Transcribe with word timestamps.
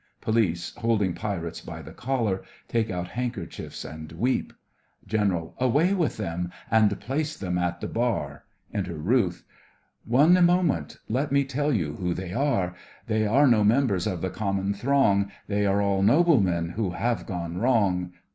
(POLICE, 0.19 0.73
holding 0.77 1.13
PIRATES 1.13 1.61
by 1.61 1.83
the 1.83 1.91
collar, 1.91 2.41
take 2.67 2.89
out 2.89 3.09
handkerchiefs 3.09 3.85
and 3.85 4.11
weep.) 4.13 4.51
GENERAL: 5.05 5.53
Away 5.59 5.93
with 5.93 6.17
them, 6.17 6.51
and 6.71 6.99
place 6.99 7.37
them 7.37 7.59
at 7.59 7.81
the 7.81 7.87
bar! 7.87 8.43
(Enter 8.73 8.95
RUTH) 8.97 9.23
RUTH: 9.23 9.43
One 10.05 10.43
moment! 10.43 10.97
let 11.07 11.31
me 11.31 11.43
tell 11.43 11.71
you 11.71 11.97
who 11.97 12.15
they 12.15 12.33
are. 12.33 12.73
They 13.05 13.27
are 13.27 13.45
no 13.45 13.63
members 13.63 14.07
of 14.07 14.21
the 14.21 14.31
common 14.31 14.73
throng; 14.73 15.31
They 15.45 15.67
are 15.67 15.83
all 15.83 16.01
noblemen 16.01 16.69
who 16.69 16.89
have 16.93 17.27
gone 17.27 17.59
wrong. 17.59 18.11